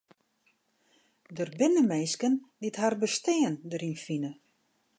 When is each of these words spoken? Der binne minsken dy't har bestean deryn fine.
Der 1.37 1.49
binne 1.59 1.83
minsken 1.91 2.33
dy't 2.61 2.79
har 2.81 2.95
bestean 3.01 3.53
deryn 3.69 3.97
fine. 4.05 4.31